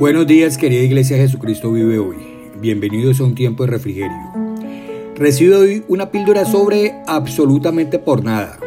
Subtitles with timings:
[0.00, 2.16] Buenos días querida Iglesia Jesucristo vive hoy.
[2.58, 4.16] Bienvenidos a un tiempo de refrigerio.
[5.14, 8.58] Recibo hoy una píldora sobre absolutamente por nada.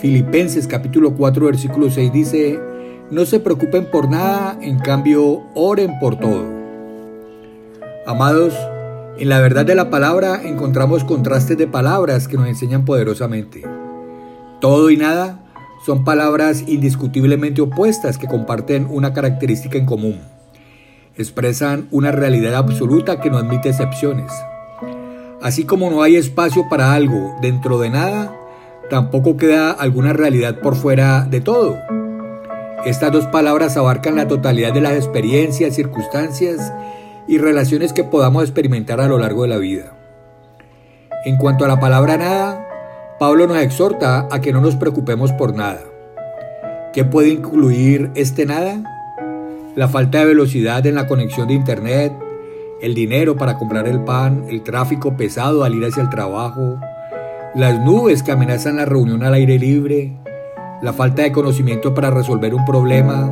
[0.00, 2.58] Filipenses capítulo 4 versículo 6 dice,
[3.12, 6.44] no se preocupen por nada, en cambio oren por todo.
[8.04, 8.52] Amados,
[9.18, 13.62] en la verdad de la palabra encontramos contrastes de palabras que nos enseñan poderosamente.
[14.60, 15.44] Todo y nada
[15.86, 20.39] son palabras indiscutiblemente opuestas que comparten una característica en común
[21.20, 24.32] expresan una realidad absoluta que no admite excepciones.
[25.42, 28.34] Así como no hay espacio para algo dentro de nada,
[28.90, 31.78] tampoco queda alguna realidad por fuera de todo.
[32.84, 36.72] Estas dos palabras abarcan la totalidad de las experiencias, circunstancias
[37.28, 39.92] y relaciones que podamos experimentar a lo largo de la vida.
[41.24, 42.66] En cuanto a la palabra nada,
[43.18, 45.82] Pablo nos exhorta a que no nos preocupemos por nada.
[46.94, 48.82] ¿Qué puede incluir este nada?
[49.76, 52.12] La falta de velocidad en la conexión de Internet,
[52.80, 56.78] el dinero para comprar el pan, el tráfico pesado al ir hacia el trabajo,
[57.54, 60.16] las nubes que amenazan la reunión al aire libre,
[60.82, 63.30] la falta de conocimiento para resolver un problema,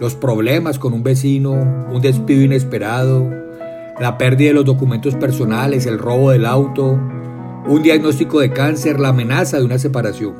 [0.00, 3.30] los problemas con un vecino, un despido inesperado,
[4.00, 6.98] la pérdida de los documentos personales, el robo del auto,
[7.66, 10.34] un diagnóstico de cáncer, la amenaza de una separación.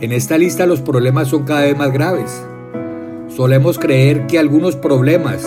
[0.00, 2.44] En esta lista los problemas son cada vez más graves.
[3.36, 5.46] Solemos creer que algunos problemas,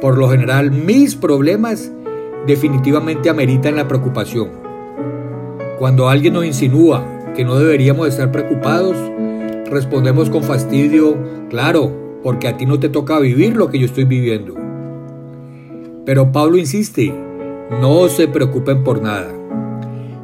[0.00, 1.90] por lo general mis problemas,
[2.46, 4.48] definitivamente ameritan la preocupación.
[5.80, 8.96] Cuando alguien nos insinúa que no deberíamos estar preocupados,
[9.66, 11.16] respondemos con fastidio,
[11.48, 11.90] claro,
[12.22, 14.54] porque a ti no te toca vivir lo que yo estoy viviendo.
[16.06, 17.12] Pero Pablo insiste,
[17.80, 19.32] no se preocupen por nada.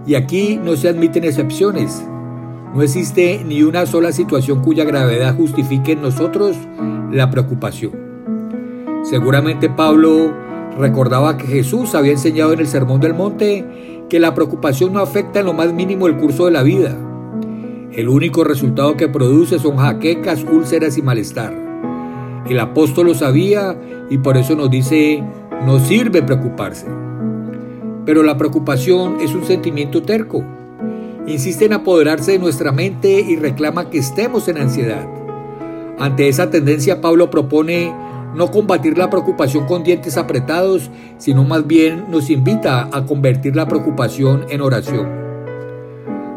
[0.07, 2.07] Y aquí no se admiten excepciones.
[2.77, 6.59] No existe ni una sola situación cuya gravedad justifique en nosotros
[7.11, 7.93] la preocupación.
[9.03, 10.35] Seguramente Pablo
[10.79, 15.41] recordaba que Jesús había enseñado en el Sermón del Monte que la preocupación no afecta
[15.41, 16.95] en lo más mínimo el curso de la vida.
[17.93, 21.55] El único resultado que produce son jaquecas, úlceras y malestar.
[22.47, 23.75] El apóstol lo sabía
[24.11, 25.25] y por eso nos dice,
[25.65, 26.87] no sirve preocuparse.
[28.05, 30.45] Pero la preocupación es un sentimiento terco
[31.27, 35.07] insiste en apoderarse de nuestra mente y reclama que estemos en ansiedad.
[35.99, 37.93] Ante esa tendencia, Pablo propone
[38.35, 43.67] no combatir la preocupación con dientes apretados, sino más bien nos invita a convertir la
[43.67, 45.09] preocupación en oración.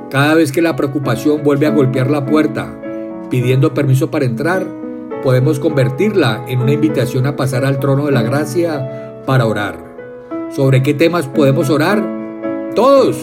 [0.10, 2.76] Cada vez que la preocupación vuelve a golpear la puerta
[3.30, 4.66] pidiendo permiso para entrar,
[5.22, 9.78] podemos convertirla en una invitación a pasar al trono de la gracia para orar.
[10.50, 12.04] ¿Sobre qué temas podemos orar?
[12.76, 13.18] Todos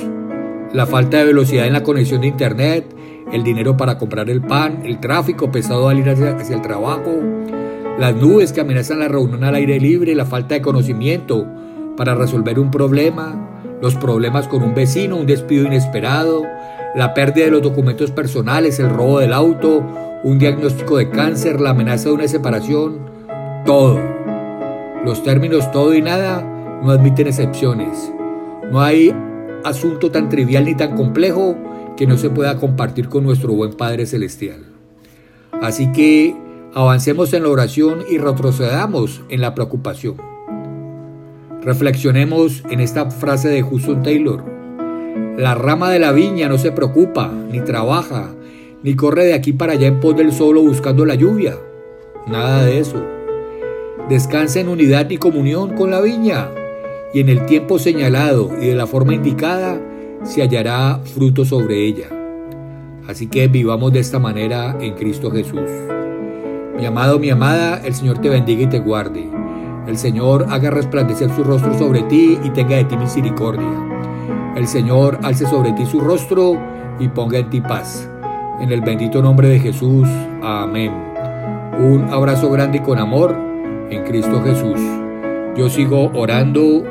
[0.73, 2.87] la falta de velocidad en la conexión de Internet,
[3.33, 7.21] el dinero para comprar el pan, el tráfico pesado al ir hacia, el trabajo,
[7.99, 11.47] las nubes que amenazan la reunión al aire libre, la falta de conocimiento
[11.97, 13.51] para resolver un problema,
[13.81, 16.43] los problemas con un vecino, un despido inesperado,
[16.95, 19.83] la pérdida de los documentos personales, el robo del auto,
[20.23, 22.99] un diagnóstico de cáncer, la amenaza de una separación,
[23.65, 23.99] todo.
[25.05, 26.43] Los términos todo y nada
[26.83, 28.13] no admiten excepciones.
[28.71, 29.15] No hay
[29.67, 31.57] asunto tan trivial ni tan complejo
[31.97, 34.65] que no se pueda compartir con nuestro buen Padre Celestial.
[35.63, 36.37] Así que
[36.75, 40.17] avancemos en la oración y retrocedamos en la preocupación.
[41.63, 44.45] Reflexionemos en esta frase de Hudson Taylor.
[45.37, 48.31] La rama de la viña no se preocupa, ni trabaja,
[48.83, 51.57] ni corre de aquí para allá en pos del solo buscando la lluvia.
[52.27, 53.03] Nada de eso.
[54.09, 56.49] Descansa en unidad y comunión con la viña
[57.13, 59.81] y en el tiempo señalado y de la forma indicada
[60.25, 62.09] se hallará fruto sobre ella.
[63.09, 65.71] Así que vivamos de esta manera en Cristo Jesús.
[66.77, 69.29] Mi amado, mi amada, el Señor te bendiga y te guarde.
[69.87, 73.71] El Señor haga resplandecer su rostro sobre ti y tenga de ti misericordia.
[74.57, 76.59] El Señor alce sobre ti su rostro
[76.99, 78.11] y ponga en ti paz.
[78.61, 80.09] En el bendito nombre de Jesús.
[80.43, 80.93] Amén.
[81.79, 83.37] Un abrazo grande y con amor
[83.91, 84.81] en Cristo Jesús.
[85.57, 86.83] Yo sigo orando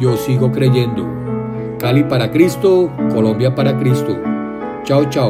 [0.00, 1.06] yo sigo creyendo.
[1.78, 4.16] Cali para Cristo, Colombia para Cristo.
[4.84, 5.28] Chao, chao.